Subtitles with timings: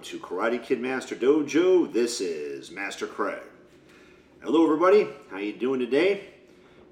[0.00, 1.92] Karate Kid Master Dojo.
[1.92, 3.42] This is Master Craig.
[4.42, 5.08] Hello, everybody.
[5.30, 6.28] How you doing today?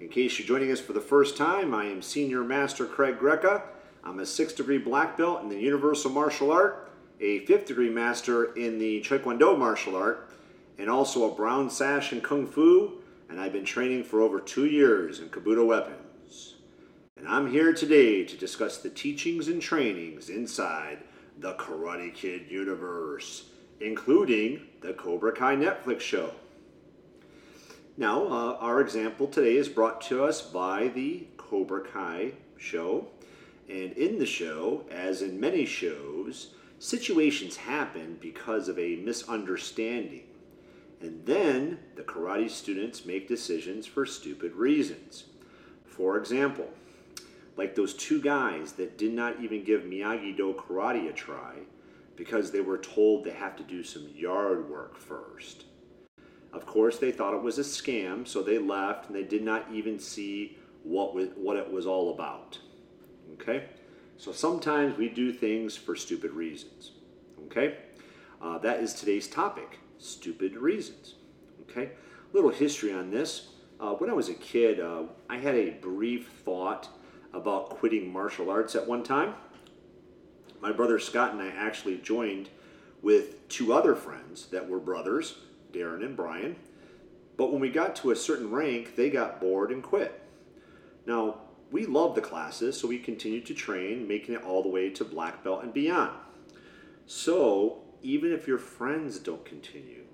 [0.00, 3.62] In case you're joining us for the first time, I am Senior Master Craig Greca.
[4.04, 8.54] I'm a sixth degree black belt in the Universal Martial Art, a fifth degree master
[8.54, 10.30] in the Taekwondo martial art,
[10.78, 13.02] and also a brown sash in Kung Fu.
[13.28, 16.56] And I've been training for over two years in Kobudo weapons.
[17.16, 20.98] And I'm here today to discuss the teachings and trainings inside
[21.40, 23.44] the Karate Kid universe,
[23.80, 26.32] including the Cobra Kai Netflix show.
[27.96, 33.08] Now, uh, our example today is brought to us by the Cobra Kai show.
[33.68, 40.24] And in the show, as in many shows, situations happen because of a misunderstanding.
[41.00, 45.24] And then the karate students make decisions for stupid reasons.
[45.84, 46.68] For example,
[47.60, 51.56] like those two guys that did not even give Miyagi Do karate a try
[52.16, 55.64] because they were told they have to do some yard work first.
[56.54, 59.66] Of course, they thought it was a scam, so they left and they did not
[59.70, 62.58] even see what, was, what it was all about.
[63.34, 63.66] Okay?
[64.16, 66.92] So sometimes we do things for stupid reasons.
[67.44, 67.76] Okay?
[68.40, 71.16] Uh, that is today's topic stupid reasons.
[71.68, 71.90] Okay?
[72.32, 73.48] Little history on this.
[73.78, 76.88] Uh, when I was a kid, uh, I had a brief thought
[77.32, 79.34] about quitting martial arts at one time.
[80.60, 82.50] My brother Scott and I actually joined
[83.02, 85.38] with two other friends that were brothers,
[85.72, 86.56] Darren and Brian.
[87.36, 90.20] But when we got to a certain rank, they got bored and quit.
[91.06, 91.38] Now,
[91.70, 95.04] we loved the classes, so we continued to train, making it all the way to
[95.04, 96.12] black belt and beyond.
[97.06, 100.04] So, even if your friends don't continue,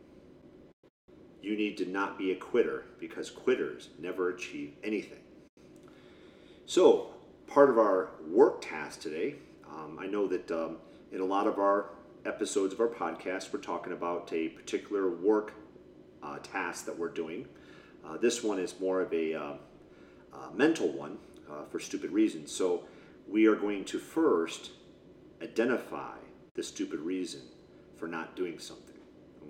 [1.43, 5.26] you need to not be a quitter because quitters never achieve anything.
[6.69, 7.15] So,
[7.47, 9.37] part of our work task today,
[9.71, 10.79] um, I know that um,
[11.13, 11.91] in a lot of our
[12.25, 15.55] episodes of our podcast, we're talking about a particular work
[16.25, 17.47] uh, task that we're doing.
[18.05, 19.53] Uh, this one is more of a uh,
[20.57, 21.19] mental one
[21.49, 22.51] uh, for stupid reasons.
[22.51, 22.83] So,
[23.29, 24.73] we are going to first
[25.41, 26.17] identify
[26.55, 27.43] the stupid reason
[27.97, 28.99] for not doing something.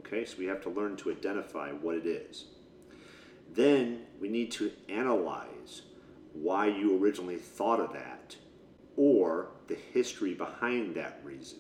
[0.00, 2.44] Okay, so we have to learn to identify what it is.
[3.50, 5.81] Then we need to analyze
[6.42, 8.36] why you originally thought of that
[8.97, 11.58] or the history behind that reason.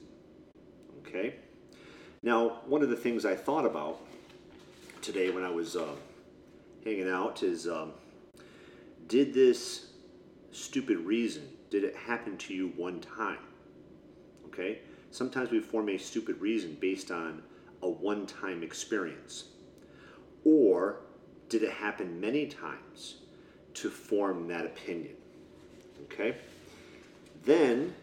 [1.00, 1.36] Okay?
[2.22, 4.00] Now, one of the things I thought about
[5.02, 5.94] today when I was uh,
[6.84, 7.92] hanging out is um,
[9.06, 9.86] did this
[10.50, 13.38] stupid reason, did it happen to you one time?
[14.46, 14.80] Okay?
[15.10, 17.42] Sometimes we form a stupid reason based on
[17.82, 19.44] a one time experience.
[20.44, 21.00] Or
[21.48, 23.25] did it happen many times?
[23.76, 25.14] To form that opinion.
[26.04, 26.36] Okay?
[27.44, 27.94] Then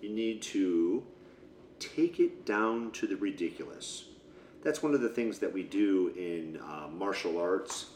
[0.00, 1.04] you need to
[1.78, 4.06] take it down to the ridiculous.
[4.62, 7.86] That's one of the things that we do in uh, martial arts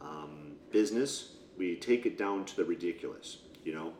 [0.00, 1.32] um, business.
[1.56, 3.38] We take it down to the ridiculous.
[3.64, 3.92] You know,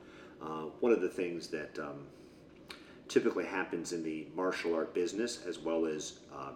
[0.42, 2.06] uh, one of the things that um,
[3.08, 6.52] typically happens in the martial art business as well as uh,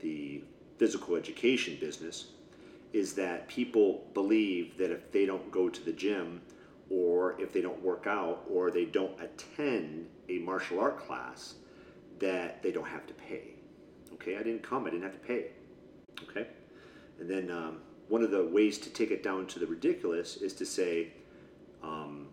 [0.00, 0.42] the
[0.78, 2.32] physical education business
[2.92, 6.40] is that people believe that if they don't go to the gym
[6.90, 11.54] or if they don't work out or they don't attend a martial art class
[12.18, 13.54] that they don't have to pay.
[14.14, 14.36] Okay?
[14.36, 15.46] I didn't come i didn't have to pay.
[16.22, 16.46] Okay?
[17.20, 20.52] And then um, one of the ways to take it down to the ridiculous is
[20.54, 21.12] to say
[21.82, 22.28] um,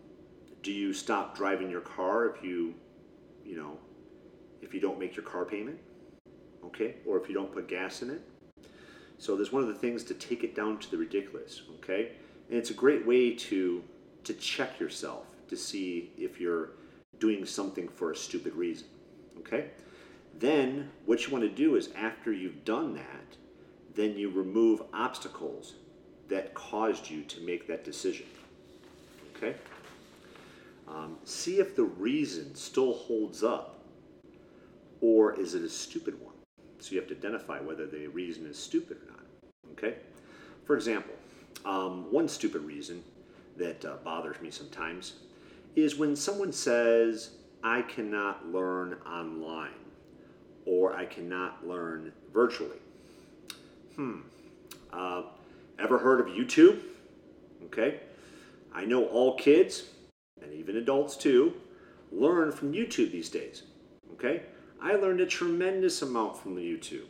[0.62, 2.74] do you stop driving your car if you
[3.44, 3.78] you know
[4.62, 5.78] if you don't make your car payment?
[6.64, 6.96] Okay?
[7.06, 8.22] Or if you don't put gas in it
[9.24, 12.12] so there's one of the things to take it down to the ridiculous, okay?
[12.50, 13.82] And it's a great way to
[14.24, 16.70] to check yourself to see if you're
[17.18, 18.86] doing something for a stupid reason,
[19.38, 19.70] okay?
[20.38, 23.36] Then what you want to do is after you've done that,
[23.94, 25.74] then you remove obstacles
[26.28, 28.26] that caused you to make that decision.
[29.36, 29.54] Okay?
[30.88, 33.78] Um, see if the reason still holds up,
[35.00, 36.33] or is it a stupid one?
[36.84, 39.24] So you have to identify whether the reason is stupid or not.
[39.72, 39.94] Okay?
[40.66, 41.14] For example,
[41.64, 43.02] um, one stupid reason
[43.56, 45.14] that uh, bothers me sometimes
[45.76, 47.30] is when someone says,
[47.62, 49.70] I cannot learn online
[50.66, 52.76] or I cannot learn virtually.
[53.96, 54.18] Hmm.
[54.92, 55.22] Uh,
[55.78, 56.82] ever heard of YouTube?
[57.64, 58.00] Okay.
[58.74, 59.84] I know all kids,
[60.42, 61.54] and even adults too,
[62.12, 63.62] learn from YouTube these days.
[64.12, 64.42] Okay.
[64.84, 67.06] I learned a tremendous amount from YouTube.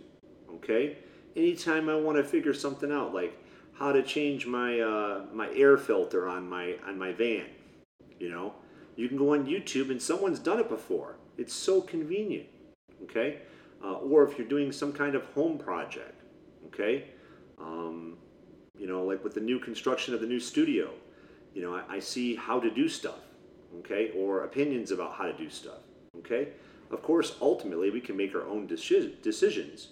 [0.56, 0.99] Okay,
[1.35, 3.37] anytime I want to figure something out, like
[3.73, 7.47] how to change my uh, my air filter on my on my van,
[8.21, 8.55] you know,
[8.94, 11.17] you can go on YouTube and someone's done it before.
[11.37, 12.47] It's so convenient.
[13.03, 13.41] Okay,
[13.85, 16.23] uh, or if you're doing some kind of home project,
[16.67, 17.06] okay?
[17.59, 18.19] Um,
[18.79, 20.91] you know, like with the new construction of the new studio,
[21.55, 23.19] you know, I, I see how to do stuff,
[23.81, 25.81] okay, or opinions about how to do stuff,
[26.19, 26.50] okay?
[26.91, 29.89] Of course, ultimately, we can make our own deci- decisions,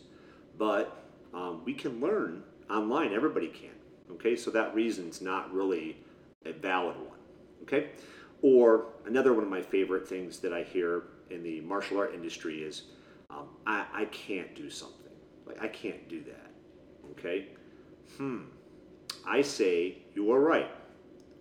[0.59, 1.05] but
[1.35, 3.13] um, we can learn online.
[3.13, 3.71] Everybody can,
[4.13, 4.37] okay?
[4.37, 5.97] So that reason's not really
[6.45, 7.19] a valid one,
[7.63, 7.91] okay?
[8.43, 12.63] Or another one of my favorite things that I hear in the martial art industry
[12.63, 12.83] is,
[13.31, 14.99] um, I, I can't do something.
[15.47, 16.51] Like, I can't do that,
[17.13, 17.49] okay?
[18.17, 18.43] Hmm.
[19.27, 20.71] I say, you are right,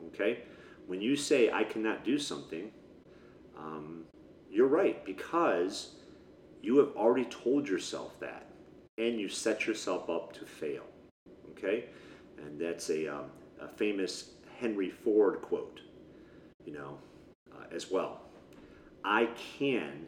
[0.08, 0.40] okay?
[0.88, 2.72] When you say I cannot do something,
[3.58, 4.06] um,
[4.52, 5.96] you're right because
[6.62, 8.48] you have already told yourself that
[8.98, 10.84] and you set yourself up to fail.
[11.52, 11.86] Okay?
[12.38, 13.26] And that's a, um,
[13.60, 15.82] a famous Henry Ford quote,
[16.66, 16.98] you know,
[17.52, 18.22] uh, as well.
[19.04, 20.06] I can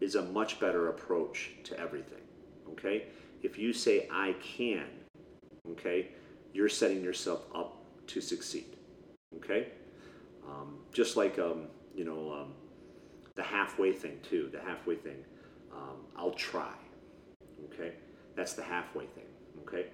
[0.00, 2.22] is a much better approach to everything.
[2.70, 3.06] Okay?
[3.42, 4.86] If you say I can,
[5.70, 6.08] okay,
[6.52, 8.76] you're setting yourself up to succeed.
[9.36, 9.68] Okay?
[10.46, 12.52] Um, just like, um, you know, um,
[13.36, 14.50] the halfway thing, too.
[14.52, 15.24] The halfway thing.
[15.72, 16.72] Um, I'll try.
[17.72, 17.92] Okay?
[18.34, 19.24] That's the halfway thing.
[19.60, 19.86] Okay?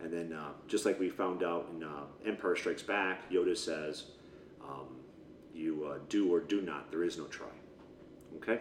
[0.00, 4.04] And then, uh, just like we found out in uh, Empire Strikes Back, Yoda says,
[4.62, 4.96] um,
[5.54, 7.46] you uh, do or do not, there is no try.
[8.36, 8.60] Okay?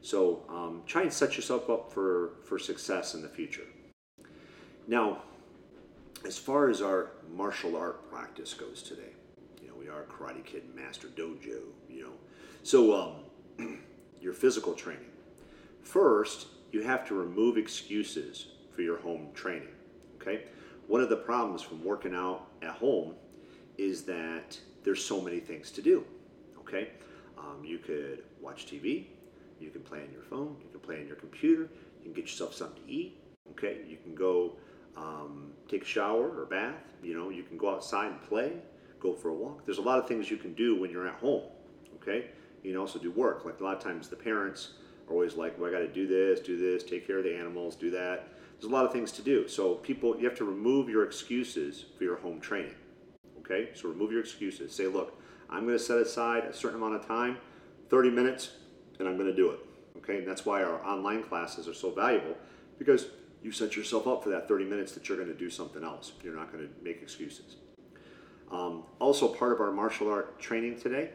[0.00, 3.66] So um, try and set yourself up for, for success in the future.
[4.86, 5.22] Now,
[6.26, 9.12] as far as our martial art practice goes today,
[9.60, 12.12] you know, we are Karate Kid Master Dojo, you know.
[12.62, 13.12] So, um,
[14.20, 15.10] your physical training.
[15.82, 19.68] First, you have to remove excuses for your home training.
[20.20, 20.44] Okay?
[20.86, 23.14] One of the problems from working out at home
[23.76, 26.04] is that there's so many things to do.
[26.58, 26.90] Okay?
[27.38, 29.06] Um, you could watch TV,
[29.60, 32.22] you can play on your phone, you can play on your computer, you can get
[32.22, 33.20] yourself something to eat.
[33.50, 33.78] Okay?
[33.88, 34.56] You can go
[34.96, 36.74] um, take a shower or bath.
[37.02, 38.52] You know, you can go outside and play,
[39.00, 39.64] go for a walk.
[39.64, 41.44] There's a lot of things you can do when you're at home.
[41.96, 42.26] Okay?
[42.62, 43.44] You can also do work.
[43.44, 44.70] Like a lot of times the parents
[45.08, 47.34] are always like, well, I got to do this, do this, take care of the
[47.34, 48.28] animals, do that.
[48.60, 49.46] There's a lot of things to do.
[49.48, 52.74] So people, you have to remove your excuses for your home training.
[53.38, 53.70] Okay?
[53.74, 54.74] So remove your excuses.
[54.74, 57.38] Say, look, I'm going to set aside a certain amount of time,
[57.88, 58.50] 30 minutes,
[58.98, 59.60] and I'm going to do it.
[59.98, 60.18] Okay?
[60.18, 62.36] And that's why our online classes are so valuable
[62.78, 63.06] because
[63.42, 66.12] you set yourself up for that 30 minutes that you're going to do something else.
[66.22, 67.56] You're not going to make excuses.
[68.50, 71.10] Um, also, part of our martial art training today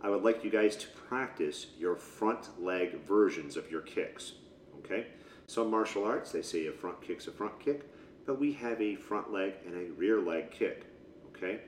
[0.00, 4.32] I would like you guys to practice your front leg versions of your kicks.
[4.78, 5.06] Okay?
[5.46, 7.88] Some martial arts, they say a front kick's a front kick,
[8.26, 10.86] but we have a front leg and a rear leg kick.
[11.28, 11.60] Okay?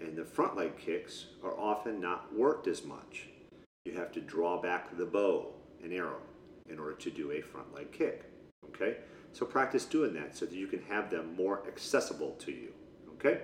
[0.00, 3.28] And the front leg kicks are often not worked as much.
[3.84, 6.20] You have to draw back the bow and arrow
[6.68, 8.24] in order to do a front leg kick.
[8.68, 8.96] Okay?
[9.32, 12.72] So practice doing that so that you can have them more accessible to you.
[13.14, 13.42] Okay?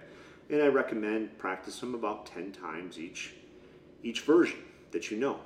[0.50, 3.34] And I recommend practice them about 10 times each
[4.02, 4.58] each version
[4.92, 5.40] that you know.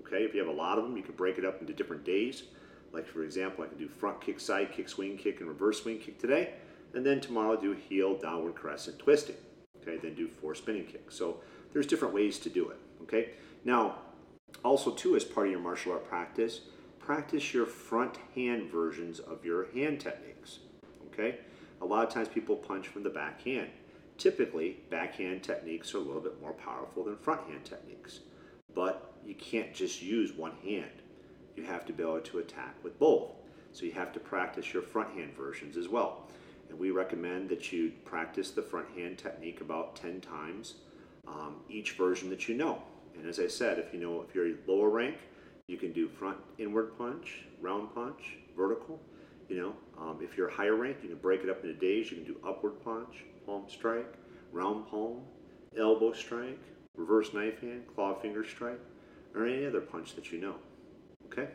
[0.00, 2.04] Okay, if you have a lot of them, you can break it up into different
[2.04, 2.44] days.
[2.92, 5.98] Like for example, I can do front kick, side kick, swing kick, and reverse swing
[5.98, 6.54] kick today,
[6.94, 9.36] and then tomorrow I'll do heel, downward crescent, twisting.
[9.80, 11.16] Okay, then do four spinning kicks.
[11.16, 11.40] So
[11.72, 12.78] there's different ways to do it.
[13.02, 13.30] Okay,
[13.64, 13.96] now
[14.64, 16.60] also too as part of your martial art practice,
[16.98, 20.58] practice your front hand versions of your hand techniques.
[21.06, 21.38] Okay,
[21.80, 23.68] a lot of times people punch from the back hand.
[24.22, 28.20] Typically, backhand techniques are a little bit more powerful than front hand techniques,
[28.72, 31.02] but you can't just use one hand.
[31.56, 33.32] You have to be able to attack with both.
[33.72, 36.28] So you have to practice your front hand versions as well.
[36.70, 40.74] And we recommend that you practice the front hand technique about 10 times
[41.26, 42.80] um, each version that you know.
[43.18, 45.16] And as I said, if you know if you're a lower rank,
[45.66, 49.00] you can do front inward punch, round punch, vertical.
[49.48, 52.12] You know, um, if you're higher rank, you can break it up into days.
[52.12, 54.14] You can do upward punch, palm strike,
[54.52, 55.20] round palm,
[55.76, 56.60] elbow strike,
[56.96, 58.80] reverse knife hand, claw finger strike,
[59.34, 60.54] or any other punch that you know.
[61.26, 61.48] Okay?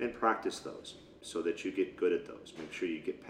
[0.00, 2.52] And practice those so that you get good at those.
[2.58, 3.26] Make sure you get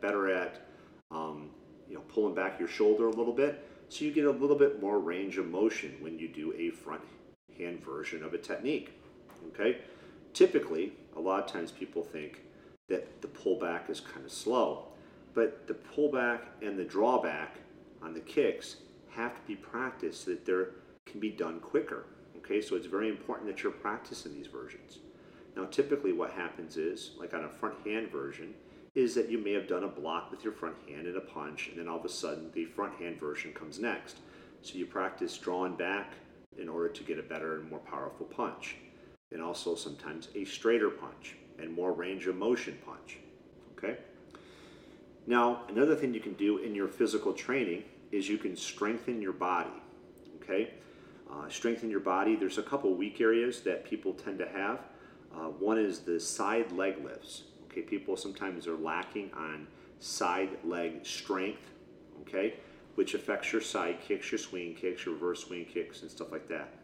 [0.00, 0.66] better at
[1.10, 1.50] um,
[1.88, 4.80] you know, pulling back your shoulder a little bit so you get a little bit
[4.80, 7.02] more range of motion when you do a front
[7.58, 8.92] hand version of a technique.
[9.48, 9.78] Okay?
[10.32, 12.40] Typically, a lot of times people think
[12.88, 14.91] that the pullback is kind of slow.
[15.34, 17.56] But the pullback and the drawback
[18.02, 18.76] on the kicks
[19.10, 22.06] have to be practiced so that they can be done quicker.
[22.38, 24.98] Okay, so it's very important that you're practicing these versions.
[25.56, 28.54] Now, typically, what happens is, like on a front hand version,
[28.94, 31.68] is that you may have done a block with your front hand and a punch,
[31.68, 34.18] and then all of a sudden the front hand version comes next.
[34.62, 36.12] So you practice drawing back
[36.58, 38.76] in order to get a better and more powerful punch,
[39.30, 41.36] and also sometimes a straighter punch.
[41.58, 43.18] and more range of motion punch.
[43.76, 43.98] Okay?
[45.26, 49.32] Now, another thing you can do in your physical training is you can strengthen your
[49.32, 49.70] body.
[50.42, 50.74] Okay?
[51.30, 52.36] Uh, strengthen your body.
[52.36, 54.80] There's a couple weak areas that people tend to have.
[55.34, 57.44] Uh, one is the side leg lifts.
[57.70, 59.66] Okay, people sometimes are lacking on
[59.98, 61.70] side leg strength.
[62.22, 62.54] Okay,
[62.96, 66.48] which affects your side kicks, your swing kicks, your reverse swing kicks, and stuff like
[66.48, 66.74] that.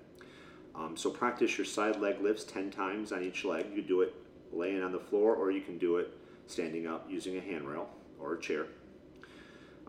[0.74, 3.66] Um, so practice your side leg lifts 10 times on each leg.
[3.68, 4.14] You can do it
[4.52, 6.16] laying on the floor, or you can do it
[6.46, 8.66] standing up using a handrail or a chair.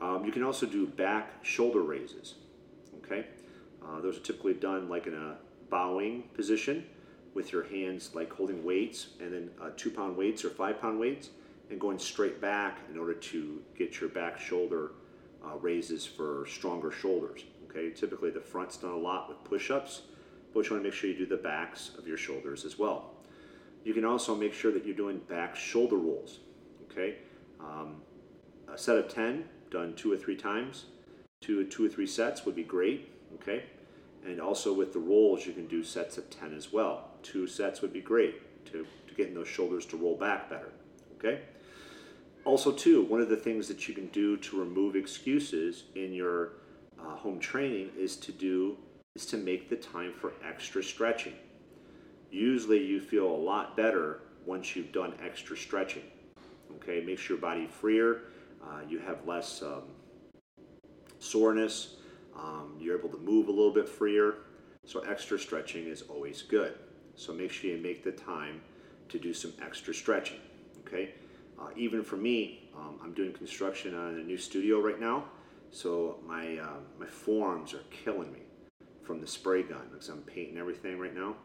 [0.02, 2.36] Um, you can also do back shoulder raises.
[3.04, 3.26] Okay,
[3.86, 5.38] uh, those are typically done like in a
[5.70, 6.86] bowing position
[7.34, 11.00] with your hands like holding weights and then uh, two pound weights or five pound
[11.00, 11.30] weights
[11.70, 14.92] and going straight back in order to get your back shoulder
[15.46, 17.44] uh, raises for stronger shoulders.
[17.70, 20.02] Okay, typically the front's done a lot with push ups,
[20.54, 23.12] but you want to make sure you do the backs of your shoulders as well.
[23.84, 26.40] You can also make sure that you're doing back shoulder rolls.
[26.92, 27.18] Okay,
[27.60, 28.02] um,
[28.74, 30.86] a set of 10 done two or three times,
[31.42, 33.10] two, two or three sets would be great.
[33.36, 33.64] Okay,
[34.26, 37.10] and also with the rolls, you can do sets of 10 as well.
[37.24, 40.72] Two sets would be great to, to getting those shoulders to roll back better.
[41.18, 41.42] Okay?
[42.46, 46.54] Also, too, one of the things that you can do to remove excuses in your
[47.00, 48.78] uh, home training is to do
[49.16, 51.34] is to make the time for extra stretching.
[52.32, 56.04] Usually, you feel a lot better once you've done extra stretching.
[56.76, 58.22] Okay, makes your body freer.
[58.64, 59.84] Uh, you have less um,
[61.20, 61.96] soreness.
[62.36, 64.36] Um, you're able to move a little bit freer.
[64.86, 66.76] So extra stretching is always good.
[67.16, 68.62] So make sure you make the time
[69.10, 70.40] to do some extra stretching.
[70.82, 71.14] Okay.
[71.60, 75.26] Uh, even for me, um, I'm doing construction on a new studio right now,
[75.72, 78.40] so my uh, my forearms are killing me
[79.04, 81.36] from the spray gun because I'm painting everything right now,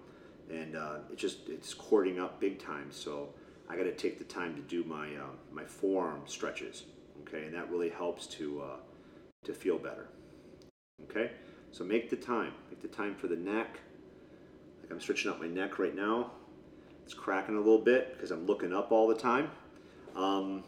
[0.50, 2.92] and uh, it just it's cording up big time.
[2.92, 3.30] So
[3.68, 6.84] I got to take the time to do my uh, my forearm stretches.
[7.22, 8.76] Okay, and that really helps to uh,
[9.44, 10.08] to feel better.
[11.04, 11.32] Okay,
[11.72, 12.52] so make the time.
[12.70, 13.80] Make the time for the neck.
[14.82, 16.32] Like I'm stretching out my neck right now.
[17.04, 19.50] It's cracking a little bit because I'm looking up all the time.
[20.16, 20.64] Um,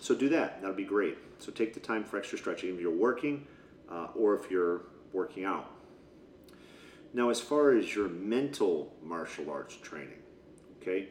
[0.00, 0.60] so do that.
[0.60, 1.18] That'll be great.
[1.38, 3.46] So take the time for extra stretching if you're working
[3.90, 4.82] uh, or if you're
[5.12, 5.70] working out.
[7.12, 10.18] Now, as far as your mental martial arts training,
[10.80, 11.08] okay,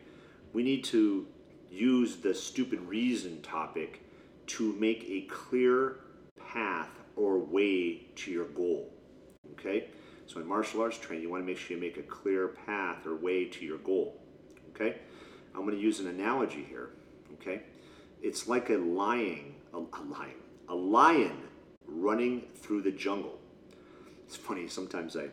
[0.51, 1.25] we need to
[1.71, 4.02] use the stupid reason topic
[4.47, 5.97] to make a clear
[6.37, 8.91] path or way to your goal.
[9.51, 9.89] Okay?
[10.25, 13.05] So in martial arts training, you want to make sure you make a clear path
[13.05, 14.21] or way to your goal.
[14.69, 14.97] Okay?
[15.53, 16.89] I'm going to use an analogy here.
[17.33, 17.63] Okay?
[18.21, 20.35] It's like a lion, a, a lion,
[20.69, 21.37] a lion
[21.85, 23.39] running through the jungle.
[24.25, 25.27] It's funny, sometimes I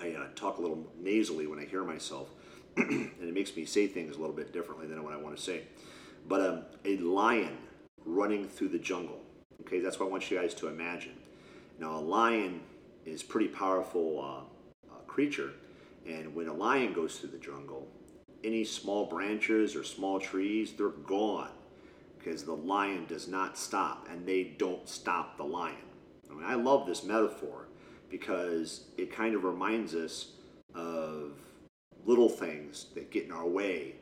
[0.00, 2.28] I uh, talk a little nasally when I hear myself,
[2.76, 5.42] and it makes me say things a little bit differently than what I want to
[5.42, 5.62] say.
[6.28, 7.56] But um, a lion
[8.06, 9.20] running through the jungle.
[9.62, 11.12] Okay, that's what I want you guys to imagine.
[11.78, 12.60] Now, a lion
[13.04, 15.52] is pretty powerful uh, uh, creature,
[16.08, 17.86] and when a lion goes through the jungle,
[18.44, 21.50] any small branches or small trees, they're gone
[22.18, 25.76] because the lion does not stop, and they don't stop the lion.
[26.30, 27.66] I mean, I love this metaphor
[28.08, 30.32] because it kind of reminds us
[30.74, 31.32] of
[32.04, 33.94] little things that get in our way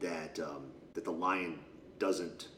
[0.00, 1.58] that um, that the lion
[1.98, 2.48] doesn't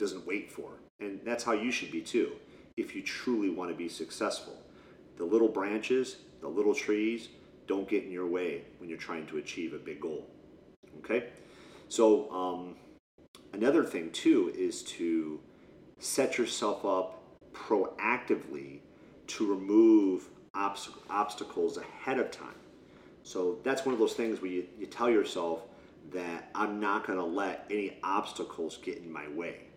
[0.00, 0.72] doesn't wait for.
[0.98, 2.32] And that's how you should be too,
[2.76, 4.56] if you truly want to be successful.
[5.18, 7.28] The little branches, the little trees,
[7.66, 10.26] don't get in your way when you're trying to achieve a big goal.
[10.98, 11.28] Okay?
[11.88, 12.76] So, um,
[13.52, 15.40] another thing too is to
[15.98, 18.80] set yourself up proactively
[19.28, 22.48] to remove obst- obstacles ahead of time.
[23.22, 25.62] So, that's one of those things where you, you tell yourself
[26.12, 29.69] that I'm not going to let any obstacles get in my way.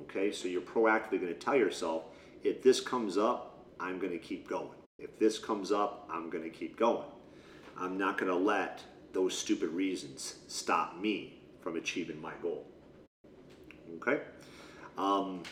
[0.00, 2.04] Okay, so you're proactively going to tell yourself
[2.42, 4.78] if this comes up, I'm going to keep going.
[4.98, 7.08] If this comes up, I'm going to keep going.
[7.78, 8.82] I'm not going to let
[9.12, 12.66] those stupid reasons stop me from achieving my goal.
[13.96, 14.22] Okay?
[14.98, 15.42] Um,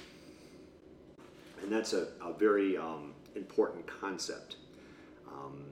[1.63, 4.57] and that's a, a very um, important concept.
[5.29, 5.65] Um,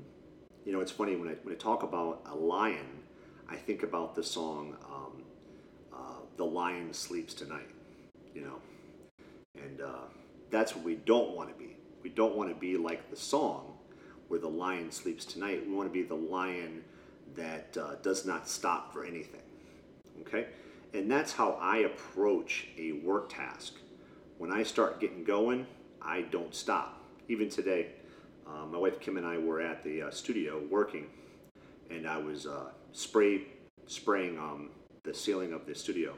[0.65, 2.87] you know, it's funny when I, when I talk about a lion,
[3.49, 5.23] I think about the song um,
[5.93, 7.69] uh, The Lion Sleeps Tonight
[8.39, 9.63] you know.
[9.63, 10.07] And uh,
[10.51, 11.77] that's what we don't want to be.
[12.03, 13.75] We don't want to be like the song
[14.29, 15.67] where the lion sleeps tonight.
[15.67, 16.85] We want to be the lion
[17.35, 19.43] that uh, does not stop for anything.
[20.21, 20.47] Okay?
[20.95, 23.75] And that's how I approach a work task.
[24.39, 25.67] When I start getting going,
[26.01, 27.03] I don't stop.
[27.29, 27.89] Even today,
[28.47, 31.07] uh, my wife Kim and I were at the uh, studio working,
[31.91, 33.43] and I was uh, spray
[33.87, 34.71] spraying um,
[35.03, 36.15] the ceiling of the studio.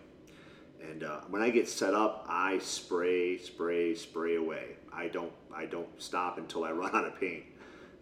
[0.88, 4.76] And uh, when I get set up, I spray, spray, spray away.
[4.92, 7.44] I don't, I don't stop until I run out of paint.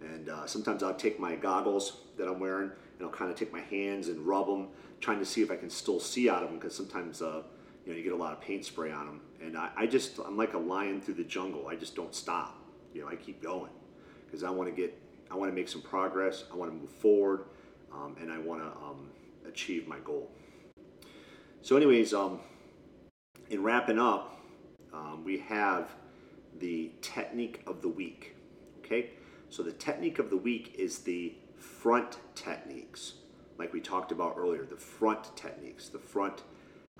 [0.00, 3.52] And uh, sometimes I'll take my goggles that I'm wearing and I'll kind of take
[3.52, 4.68] my hands and rub them,
[5.00, 7.42] trying to see if I can still see out of them because sometimes uh,
[7.84, 9.20] you know you get a lot of paint spray on them.
[9.40, 11.68] And I, I just I'm like a lion through the jungle.
[11.68, 12.58] I just don't stop.
[12.94, 13.70] You know, I keep going
[14.26, 14.96] because I want to get
[15.30, 16.44] I want to make some progress.
[16.52, 17.44] I want to move forward,
[17.92, 19.08] um, and I want to um,
[19.46, 20.30] achieve my goal.
[21.60, 22.40] So, anyways, um,
[23.50, 24.40] in wrapping up,
[24.92, 25.94] um, we have
[26.58, 28.34] the technique of the week.
[28.80, 29.10] Okay,
[29.48, 33.14] so the technique of the week is the front techniques,
[33.58, 34.64] like we talked about earlier.
[34.64, 36.42] The front techniques, the front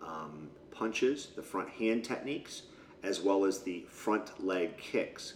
[0.03, 2.63] um, punches, the front hand techniques,
[3.03, 5.35] as well as the front leg kicks,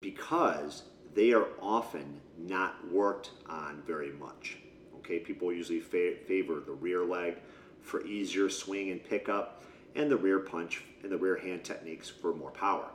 [0.00, 0.84] because
[1.14, 4.58] they are often not worked on very much.
[4.98, 7.38] Okay, people usually fa- favor the rear leg
[7.80, 9.62] for easier swing and pickup,
[9.98, 12.86] and the rear punch and the rear hand techniques for more power.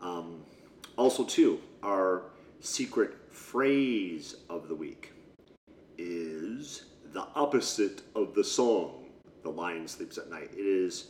[0.00, 0.44] Um,
[0.96, 2.22] also, too, our
[2.60, 5.12] secret phrase of the week
[5.98, 9.06] is the opposite of the song,
[9.42, 10.50] The Lion Sleeps at Night.
[10.52, 11.08] It is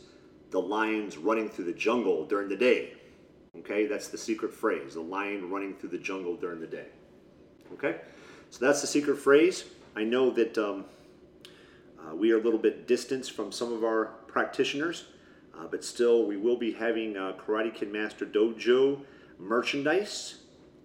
[0.49, 2.93] the lions running through the jungle during the day.
[3.59, 6.85] Okay, that's the secret phrase the lion running through the jungle during the day.
[7.73, 7.97] Okay,
[8.49, 9.65] so that's the secret phrase.
[9.95, 10.85] I know that um,
[12.09, 15.05] uh, we are a little bit distanced from some of our practitioners,
[15.57, 19.01] uh, but still, we will be having uh, Karate Kid Master Dojo
[19.37, 20.39] merchandise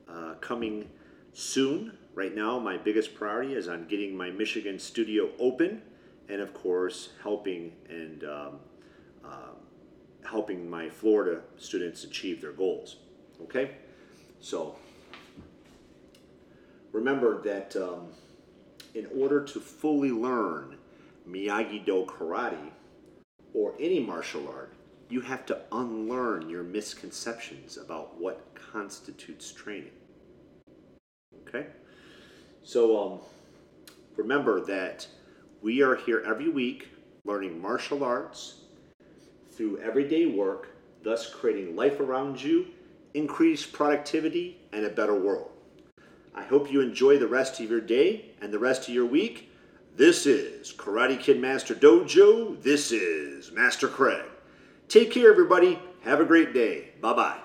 [0.09, 0.89] uh, coming
[1.33, 1.97] soon.
[2.15, 5.83] Right now, my biggest priority is on getting my Michigan studio open
[6.29, 8.59] and, of course, helping and um,
[9.25, 9.53] uh,
[10.25, 12.97] helping my Florida students achieve their goals.
[13.43, 13.77] Okay?
[14.41, 14.77] So,
[16.93, 18.09] remember that um,
[18.95, 20.77] in order to fully learn
[21.29, 22.71] Miyagi Do karate
[23.53, 24.73] or any martial art,
[25.09, 29.93] you have to unlearn your misconceptions about what constitutes training.
[31.47, 31.67] Okay?
[32.63, 33.21] So um,
[34.17, 35.07] remember that
[35.63, 36.89] we are here every week
[37.25, 38.61] learning martial arts
[39.51, 40.69] through everyday work,
[41.03, 42.67] thus creating life around you,
[43.15, 45.51] increased productivity, and a better world.
[46.35, 49.53] I hope you enjoy the rest of your day and the rest of your week.
[49.97, 52.61] This is Karate Kid Master Dojo.
[52.61, 54.25] This is Master Craig.
[54.89, 55.79] Take care, everybody.
[56.03, 56.89] Have a great day.
[57.01, 57.44] Bye bye.